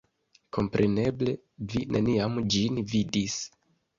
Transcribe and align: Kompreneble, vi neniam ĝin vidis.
Kompreneble, 0.55 1.35
vi 1.73 1.83
neniam 1.97 2.39
ĝin 2.55 2.79
vidis. 2.95 3.39